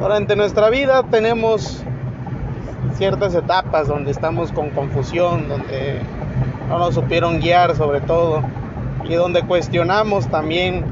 [0.00, 1.82] Durante nuestra vida tenemos
[2.96, 6.00] ciertas etapas donde estamos con confusión, donde
[6.68, 8.42] no nos supieron guiar sobre todo
[9.08, 10.84] y donde cuestionamos también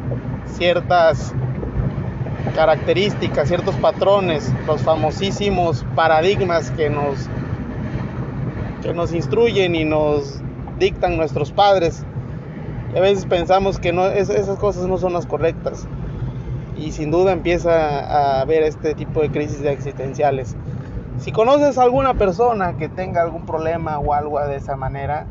[0.47, 1.35] ciertas
[2.55, 7.29] características, ciertos patrones, los famosísimos paradigmas que nos
[8.83, 10.41] que nos instruyen y nos
[10.79, 12.05] dictan nuestros padres.
[12.95, 15.87] Y a veces pensamos que no, esas cosas no son las correctas.
[16.77, 20.57] Y sin duda empieza a haber este tipo de crisis existenciales.
[21.19, 25.27] Si conoces a alguna persona que tenga algún problema o algo de esa manera,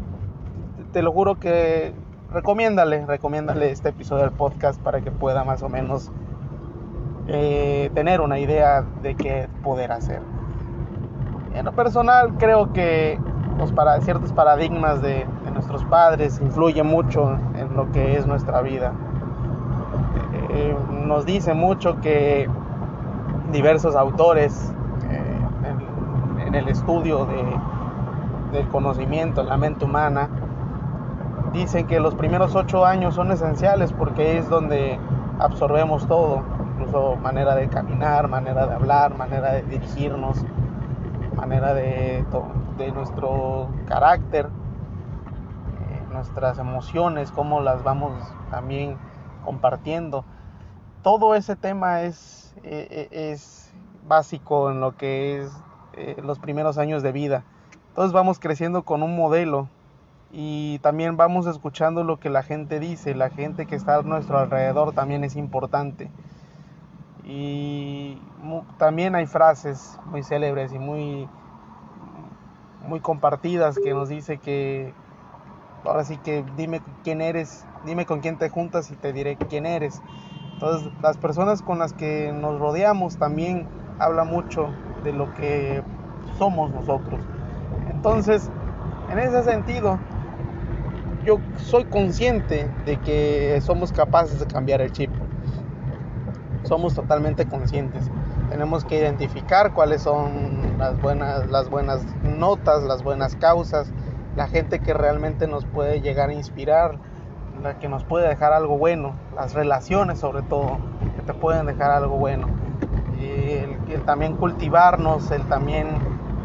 [0.94, 1.94] te lo juro que
[2.32, 6.12] recomiéndale, recomiéndale este episodio del podcast para que pueda más o menos
[7.28, 10.22] eh, tener una idea de qué poder hacer.
[11.54, 13.20] En lo personal creo que
[13.58, 18.92] los para, ciertos paradigmas de, nuestros padres influyen mucho en lo que es nuestra vida.
[20.50, 22.50] Eh, nos dice mucho que
[23.52, 24.74] diversos autores
[25.10, 25.38] eh,
[26.46, 30.30] en, el estudio de, del conocimiento, la mente humana,
[31.52, 35.00] dicen que los primeros ocho años son esenciales porque es donde
[35.40, 36.42] absorbemos todo,
[36.74, 40.44] incluso manera de caminar, manera de hablar, manera de dirigirnos,
[41.36, 42.26] manera de,
[42.78, 48.14] de nuestro carácter, eh, nuestras emociones, cómo las vamos
[48.50, 48.98] también
[49.44, 50.26] compartiendo.
[51.04, 53.72] Todo ese tema es, eh, eh, es
[54.08, 55.52] básico en lo que es
[56.24, 57.44] los primeros años de vida.
[57.90, 59.68] Entonces vamos creciendo con un modelo
[60.32, 64.40] y también vamos escuchando lo que la gente dice, la gente que está a nuestro
[64.40, 66.10] alrededor también es importante.
[67.24, 68.18] Y
[68.80, 71.28] también hay frases muy célebres y muy
[72.88, 74.94] muy compartidas que nos dice que
[75.86, 79.66] ahora sí que dime quién eres, dime con quién te juntas y te diré quién
[79.66, 80.02] eres.
[80.64, 83.68] Entonces las personas con las que nos rodeamos también
[84.00, 84.70] habla mucho
[85.04, 85.84] de lo que
[86.38, 87.20] somos nosotros.
[87.90, 88.50] Entonces,
[89.12, 90.00] en ese sentido,
[91.26, 95.12] yo soy consciente de que somos capaces de cambiar el chip.
[96.64, 98.10] Somos totalmente conscientes
[98.54, 103.92] tenemos que identificar cuáles son las buenas, las buenas notas, las buenas causas,
[104.36, 107.00] la gente que realmente nos puede llegar a inspirar,
[107.64, 110.78] la que nos puede dejar algo bueno, las relaciones sobre todo,
[111.16, 112.48] que te pueden dejar algo bueno.
[113.20, 115.88] Y el, también cultivarnos, el también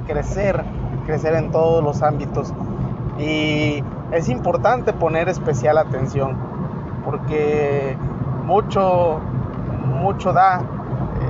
[0.07, 0.63] crecer,
[1.07, 2.53] crecer en todos los ámbitos.
[3.19, 3.83] Y
[4.13, 6.37] es importante poner especial atención,
[7.05, 7.97] porque
[8.45, 9.19] mucho,
[10.01, 10.63] mucho da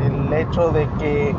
[0.05, 1.35] el hecho de que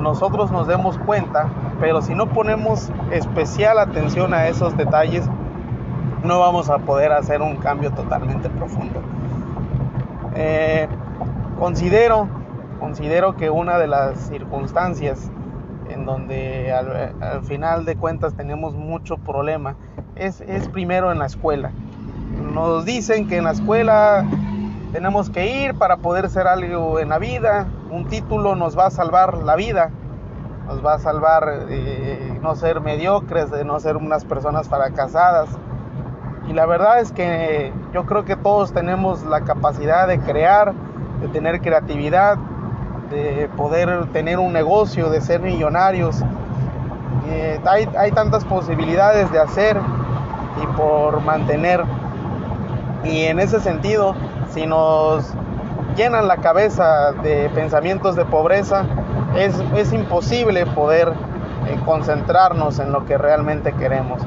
[0.00, 1.48] nosotros nos demos cuenta,
[1.80, 5.28] pero si no ponemos especial atención a esos detalles,
[6.24, 9.00] no vamos a poder hacer un cambio totalmente profundo.
[10.34, 10.88] Eh,
[11.58, 12.28] considero,
[12.80, 15.30] considero que una de las circunstancias
[15.88, 19.76] en donde al, final de cuentas tenemos mucho problema
[20.16, 21.70] es, es primero en la escuela.
[22.52, 24.24] Nos dicen que en la escuela
[24.92, 27.66] tenemos que ir para poder ser algo en la vida.
[27.90, 29.90] Un título nos va a salvar la vida,
[30.66, 35.48] nos va a salvar de no ser mediocres, de no ser unas personas fracasadas.
[36.48, 40.74] Y la verdad es que yo creo que todos tenemos la capacidad de crear,
[41.20, 42.36] de tener creatividad,
[43.10, 46.22] de poder tener un negocio, de ser millonarios.
[47.66, 49.78] hay, hay tantas posibilidades de hacer
[50.62, 51.84] y por mantener.
[53.04, 54.14] Y en ese sentido,
[54.50, 55.32] si nos
[55.96, 58.84] llenan la cabeza de pensamientos de pobreza,
[59.36, 61.12] es, imposible poder
[61.66, 64.22] eh, concentrarnos en lo que realmente queremos.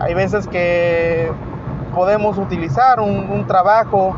[0.00, 1.30] Hay veces que
[1.94, 4.16] podemos utilizar un, trabajo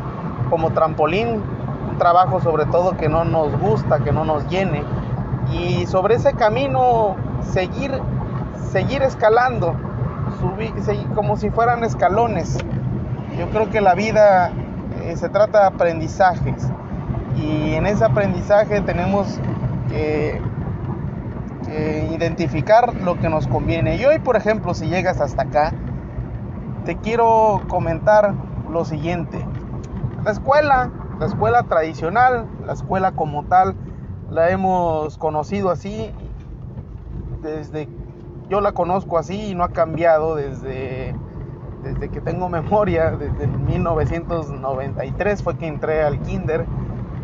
[0.49, 1.41] como trampolín,
[1.91, 4.81] un trabajo sobre todo que no nos gusta, que no nos llene,
[5.51, 7.17] y sobre ese camino
[7.51, 7.91] seguir,
[8.71, 9.75] seguir escalando,
[10.39, 10.73] subir,
[11.13, 12.57] como si fueran escalones.
[13.37, 14.51] Yo creo que la vida
[15.01, 16.65] eh, se trata de aprendizajes.
[17.35, 19.39] Y en ese aprendizaje tenemos
[19.89, 20.41] que,
[22.11, 23.95] identificar lo que nos conviene.
[23.97, 25.73] Y hoy, por ejemplo, si llegas hasta acá,
[26.85, 28.33] te quiero comentar
[28.69, 29.45] lo siguiente.
[30.23, 33.75] La escuela, la escuela tradicional, la escuela como tal,
[34.29, 36.11] la hemos conocido así
[37.43, 37.87] desde
[38.49, 41.13] yo la conozco así y no ha cambiado desde
[41.83, 46.65] desde que tengo memoria, desde 1993 fue que entré al kinder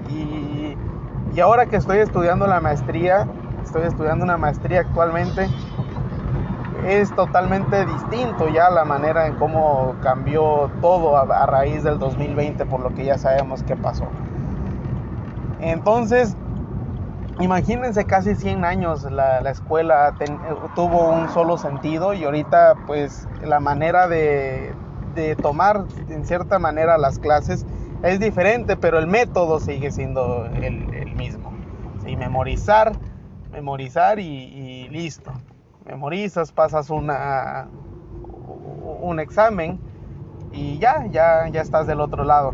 [0.09, 0.75] y,
[1.33, 3.25] y ahora que estoy estudiando la maestría,
[3.63, 5.47] estoy estudiando una maestría actualmente,
[6.87, 12.79] es totalmente distinto ya la manera en cómo cambió todo a, raíz del 2020 por
[12.79, 14.07] lo que ya sabemos que pasó.
[15.59, 16.35] Entonces
[17.39, 20.13] imagínense casi 100 años la, escuela
[20.75, 24.73] tuvo un solo sentido y ahorita pues la manera de,
[25.41, 27.65] tomar en cierta manera las clases
[28.03, 31.51] es diferente, pero el método sigue siendo el, mismo.
[32.05, 32.15] ¿sí?
[32.15, 32.93] Memorizar,
[33.51, 35.31] memorizar y, listo.
[35.85, 37.67] Memorizas, pasas una,
[39.01, 39.79] un examen
[40.51, 42.53] y ya, ya, ya estás del otro lado.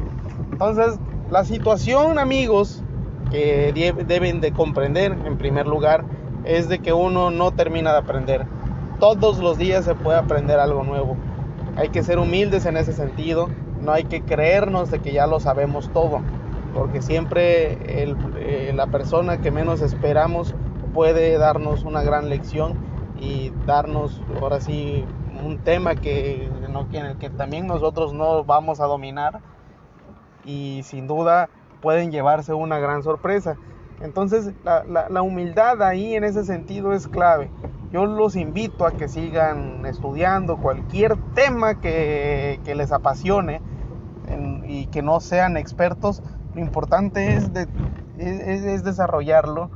[0.52, 1.00] Entonces,
[1.30, 2.84] la situación, amigos,
[3.32, 3.74] que
[4.08, 6.06] deben de comprender en primer lugar
[6.46, 8.46] es de que uno no termina de aprender.
[9.00, 11.18] Todos los días se puede aprender algo nuevo.
[11.76, 13.50] Hay que ser humildes en ese sentido.
[13.82, 16.22] No hay que creernos de que ya lo sabemos todo.
[16.74, 20.56] Porque siempre eh, la persona que menos esperamos
[20.96, 22.74] puede darnos una gran lección
[23.20, 25.04] y darnos ahora sí
[25.44, 29.42] un tema que, no, que también nosotros no vamos a dominar
[30.46, 31.50] y sin duda
[31.82, 33.58] pueden llevarse una gran sorpresa.
[34.02, 37.52] Entonces la, humildad ahí en ese sentido es clave.
[37.92, 43.62] Yo los invito a que sigan estudiando cualquier tema que, les apasione
[44.66, 46.24] y que no sean expertos.
[46.54, 49.70] Lo importante es, desarrollarlo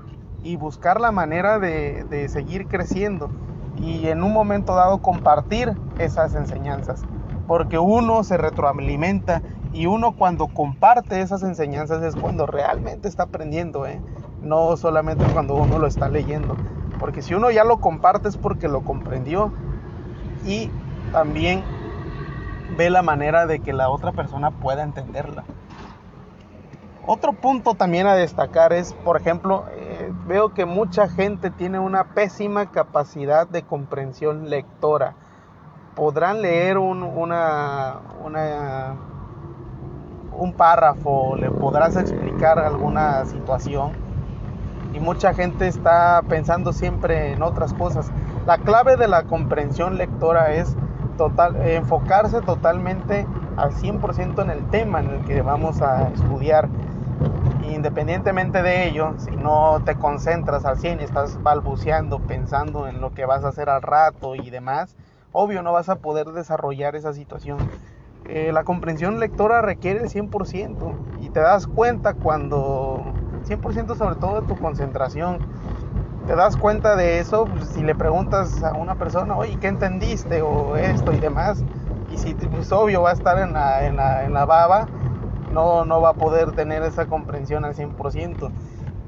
[0.44, 3.30] y buscar la manera de, de seguir creciendo
[3.81, 7.03] y en un momento dado compartir esas enseñanzas.
[7.47, 9.41] Porque uno se retroalimenta
[9.74, 14.01] y uno cuando comparte esas enseñanzas es cuando realmente está aprendiendo, ¿eh?
[14.41, 16.56] no solamente cuando uno lo está leyendo.
[17.00, 19.51] Porque si uno ya lo comparte es porque lo comprendió
[20.45, 20.69] y
[21.12, 21.63] también
[22.77, 25.44] ve la manera de que la otra persona pueda entenderla.
[27.06, 29.65] Otro punto también a destacar es, por ejemplo,
[30.27, 35.15] veo que mucha gente tiene una pésima capacidad de comprensión lectora.
[35.95, 38.95] Podrán leer una, una
[40.31, 43.91] un párrafo, le podrás explicar alguna situación
[44.94, 48.11] y mucha gente está pensando siempre en otras cosas.
[48.47, 50.75] La clave de la comprensión lectora es
[51.65, 53.27] enfocarse totalmente
[53.57, 56.69] al 100% en el tema en el que vamos a estudiar.
[57.69, 63.12] Independientemente de ello, si no te concentras al 100 y estás balbuceando, pensando en lo
[63.12, 64.95] que vas a hacer al rato y demás,
[65.31, 67.69] obvio no vas a poder desarrollar esa situación.
[68.25, 73.04] Eh, la comprensión lectora requiere el 100% y te das cuenta cuando,
[73.44, 75.44] 100% sobre todo de tu concentración,
[76.25, 80.42] te das cuenta de eso pues, si le preguntas a una persona, oye, ¿qué entendiste?
[80.42, 81.66] o esto y demás,
[82.07, 84.89] y si pues, obvio va a estar en la, en la, en la baba,
[85.85, 88.51] no, va a poder tener esa comprensión al 100%.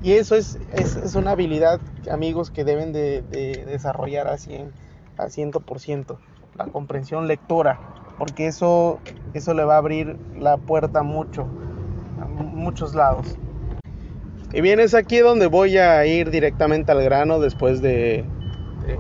[0.03, 4.71] Y eso es, es, una habilidad, amigos, que deben de, de desarrollar al 100%,
[5.18, 6.18] al 100%,
[6.57, 7.80] la comprensión lectora
[8.21, 9.00] porque eso,
[9.33, 11.48] eso le va a abrir la puerta mucho,
[12.21, 13.36] a muchos lados.
[14.53, 18.24] Y bien, es aquí donde voy a ir directamente al grano después de,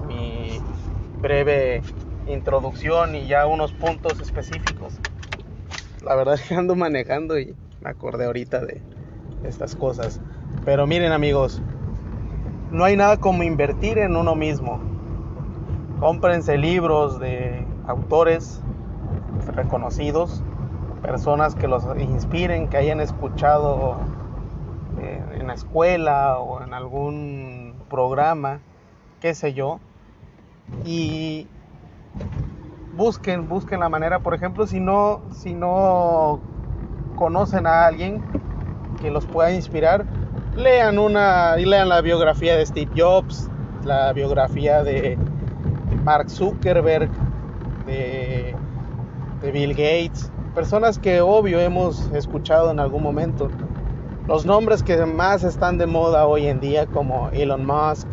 [0.07, 0.59] mi
[1.21, 1.83] breve
[2.25, 4.99] introducción y ya unos puntos específicos.
[6.03, 8.81] La verdad es que ando manejando y me acordé ahorita de
[9.43, 10.19] estas cosas.
[10.65, 11.61] Pero miren amigos,
[12.71, 14.79] no hay nada como invertir en uno mismo.
[15.99, 18.59] Cómprense libros de autores
[19.55, 20.41] reconocidos,
[21.03, 23.97] personas que los inspiren, que hayan escuchado
[25.39, 28.59] en la escuela o en algún programa,
[29.19, 29.79] qué sé yo,
[30.85, 31.47] y
[33.01, 36.39] busquen, busquen la manera, por ejemplo, si no, si no
[37.15, 38.21] conocen a alguien
[39.01, 40.05] que los pueda inspirar,
[40.55, 43.49] lean una, lean la biografía de Steve Jobs,
[43.83, 45.17] la biografía de
[46.03, 47.09] Mark Zuckerberg,
[47.87, 48.55] de
[49.41, 53.49] de Bill Gates, personas que obvio hemos escuchado en algún momento.
[54.27, 58.07] Los nombres que más están de moda hoy en día como Elon Musk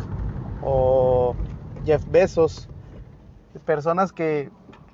[0.63, 1.35] o
[1.85, 2.67] Jeff Bezos,
[3.65, 4.49] personas que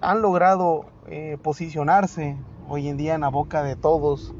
[0.09, 2.37] han logrado eh, posicionarse
[2.69, 4.33] hoy en día en la boca de todos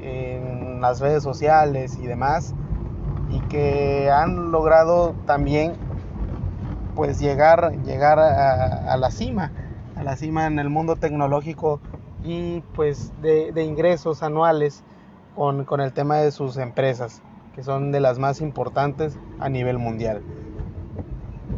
[0.00, 2.54] en las redes sociales y demás
[3.30, 5.74] y que han logrado también
[6.94, 9.52] pues llegar llegar a la cima
[9.98, 11.80] a la cima en el mundo tecnológico
[12.22, 14.84] y pues de, ingresos anuales
[15.34, 17.22] con, con, el tema de sus empresas,
[17.54, 20.22] que son de las más importantes a nivel mundial.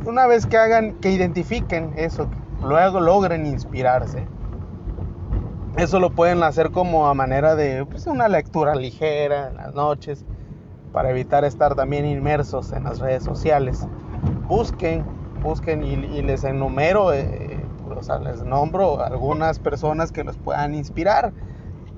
[0.05, 2.29] Una vez que hagan, que identifiquen eso,
[2.63, 4.27] luego logren inspirarse,
[5.77, 10.25] eso lo pueden hacer como a manera de pues, una lectura ligera en las noches,
[10.93, 13.87] para evitar estar también inmersos en las redes sociales.
[14.49, 15.05] Busquen,
[15.43, 17.65] busquen y, les enumero eh,
[17.97, 21.33] o sea, les nombro algunas personas que los puedan inspirar,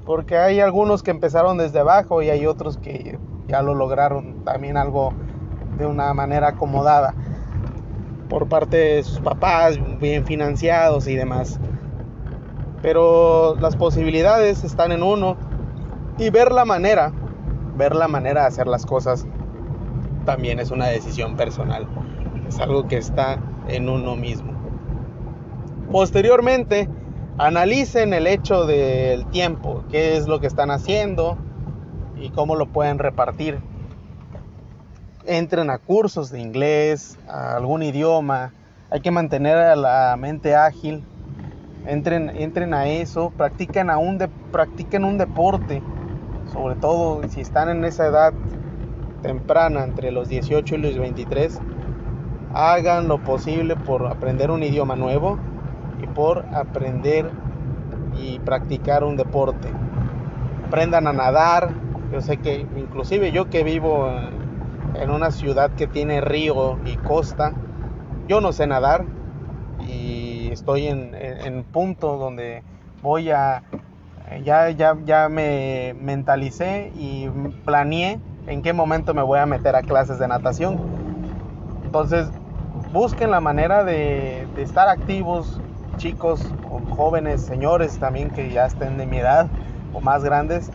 [0.05, 4.77] porque hay algunos que empezaron desde abajo y hay otros que ya lo lograron también
[4.77, 5.13] algo,
[5.79, 7.15] de una manera acomodada
[8.33, 11.61] por parte de sus papás, bien financiados y demás.
[12.81, 15.37] Pero las posibilidades están en uno
[16.17, 17.13] y ver la manera,
[17.77, 19.27] ver la manera de hacer las cosas
[20.25, 21.87] también es una decisión personal.
[22.49, 24.51] Es algo que está en uno mismo.
[25.91, 26.89] Posteriormente,
[27.37, 31.37] analicen el hecho del tiempo, qué es lo que están haciendo
[32.19, 33.61] y cómo lo pueden repartir.
[35.25, 38.53] Entren a cursos de inglés, a algún idioma.
[38.91, 41.05] Hay que mantener la mente ágil.
[41.87, 44.19] Entren, entren a eso, practiquen, a un
[44.51, 45.81] practiquen un deporte,
[46.53, 48.33] sobre todo si están en esa edad
[49.23, 51.61] temprana, entre los 18 y los 23,
[52.55, 55.39] hagan lo posible por aprender un idioma nuevo
[56.03, 57.31] y por aprender
[58.19, 59.69] y practicar un deporte.
[60.67, 61.71] Aprendan a nadar.
[62.13, 64.11] Yo sé que inclusive yo que vivo
[64.95, 67.53] en una ciudad que tiene río y costa,
[68.29, 69.05] yo no sé nadar
[69.89, 72.63] y estoy en, punto donde
[73.03, 73.63] voy a
[74.45, 77.29] ya, ya, ya me mentalicé y
[77.65, 80.79] planeé en qué momento me voy a meter a clases de natación.
[81.85, 82.29] Entonces,
[82.93, 85.61] busquen la manera de, estar activos,
[85.97, 86.53] chicos
[86.97, 89.49] jóvenes, señores también que ya estén de mi edad
[89.93, 90.71] o más grandes.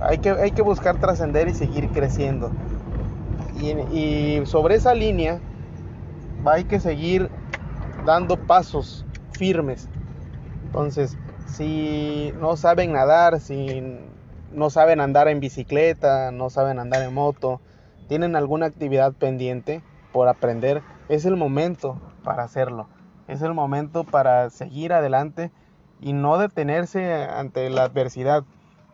[0.00, 2.50] Hay que, hay que buscar trascender y seguir creciendo.
[3.62, 5.38] Y, sobre esa línea
[6.44, 7.30] hay que seguir
[8.04, 9.88] dando pasos firmes.
[10.66, 11.16] Entonces,
[11.46, 13.82] si no saben nadar, si
[14.52, 17.60] no saben andar en bicicleta, no saben andar en moto,
[18.08, 22.88] tienen alguna actividad pendiente por aprender, es el momento para hacerlo.
[23.28, 25.50] Es el momento para seguir adelante
[26.00, 28.44] y no detenerse ante la adversidad.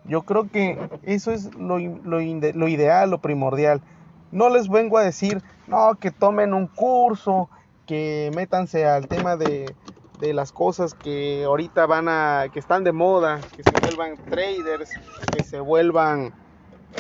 [0.04, 3.82] Yo creo que eso es lo, lo ideal, lo primordial.
[4.30, 7.49] No les vengo a decir, no, que tomen un curso,
[7.87, 9.75] que métanse al tema de,
[10.20, 14.90] de las cosas que ahorita van a, que están de moda, que se vuelvan traders,
[15.32, 16.35] que se vuelvan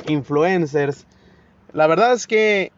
[0.06, 1.06] influencers.
[1.72, 2.72] La verdad es que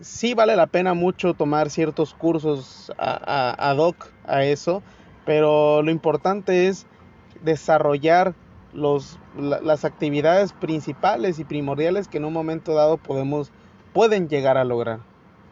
[0.00, 4.82] sí vale la pena mucho tomar ciertos cursos ad hoc a eso,
[5.24, 6.86] pero lo importante es
[7.42, 8.34] desarrollar
[8.72, 13.50] los, las actividades principales y primordiales que en un momento dado podemos,
[13.96, 15.00] pueden llegar a lograr.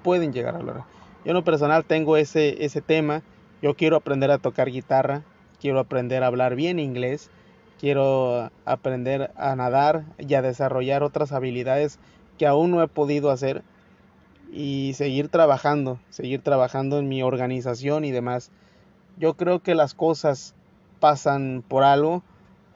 [0.03, 0.85] Pueden llegar a lograr.
[1.25, 3.23] Yo en lo personal tengo ese, ese tema
[3.63, 5.23] yo quiero aprender a tocar guitarra,
[5.59, 7.31] quiero aprender a hablar bien inglés,
[7.81, 11.99] quiero aprender a nadar y a desarrollar otras habilidades
[12.37, 13.63] que aún no he podido hacer
[14.53, 18.51] y seguir trabajando, seguir trabajando en mi organización y demás.
[19.17, 20.55] Yo creo que las cosas
[21.01, 22.23] pasan por algo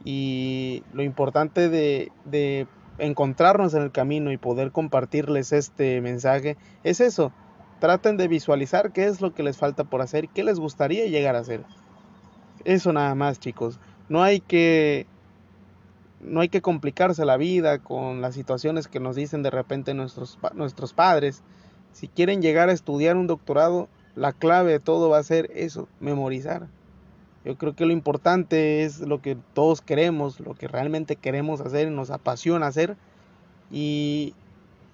[0.03, 2.67] y lo importante de, de
[2.99, 7.33] encontrarnos en el camino y poder compartirles este mensaje es eso,
[7.81, 11.37] Traten de visualizar qué es lo que les falta por hacer, qué les gustaría llegar
[11.37, 11.63] a hacer.
[12.65, 13.79] Eso nada más, chicos.
[14.09, 15.07] No hay que
[16.21, 20.39] no hay que complicarse la vida con las situaciones que nos dicen de repente nuestros
[20.55, 21.43] nuestros padres.
[21.93, 25.89] Si quieren llegar a estudiar un doctorado, la clave de todo va a ser eso,
[26.01, 26.67] memorizar.
[27.45, 31.89] Yo creo que lo importante es lo que todos queremos, lo que realmente queremos hacer
[31.89, 32.97] y nos apasiona hacer.
[33.71, 34.35] Y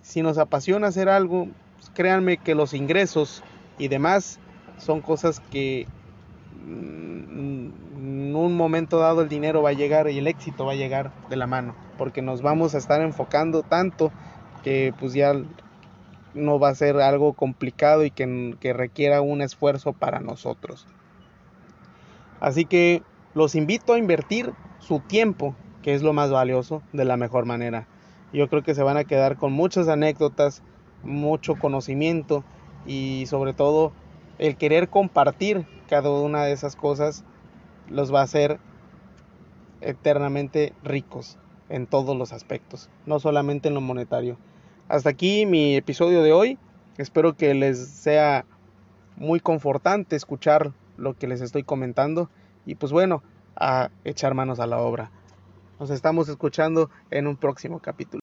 [0.03, 1.49] si nos apasiona hacer algo,
[1.95, 3.43] créanme que los ingresos
[3.79, 4.39] y demás
[4.79, 5.87] son cosas que
[6.67, 10.77] mm, en un momento dado el dinero va a llegar y el éxito va a
[10.77, 14.13] llegar de la mano, porque nos vamos a estar enfocando tanto
[14.63, 15.35] que pues ya
[16.35, 20.87] no va a ser algo complicado y que, que requiera un esfuerzo para nosotros.
[22.45, 27.17] Así que los invito a invertir su tiempo, que es lo más valioso, de la
[27.17, 27.89] mejor manera.
[28.35, 30.63] Yo creo que se van a quedar con muchas anécdotas,
[31.03, 32.45] mucho conocimiento
[32.85, 33.93] y sobre todo
[34.37, 37.25] el querer compartir cada una de esas cosas
[37.89, 38.61] los va a hacer
[39.81, 41.39] eternamente ricos
[41.71, 44.37] en todos los aspectos, no solamente en lo monetario.
[44.89, 46.59] Hasta aquí mi episodio de hoy.
[46.99, 48.45] Espero que les sea
[49.17, 52.31] muy confortante escuchar lo que les estoy comentando
[52.67, 53.23] y pues bueno,
[53.57, 55.11] a echar manos a la obra.
[55.79, 58.13] Nos estamos escuchando en un próximo capítulo.